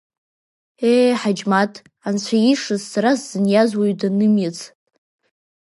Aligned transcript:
Ее, 0.89 1.11
Ҳаџьмаҭ, 1.19 1.73
Анцәа 2.07 2.37
иишаз 2.39 2.81
сара 2.91 3.11
сзыниаз 3.19 3.71
уаҩ 3.77 3.93
данымиац. 3.99 4.57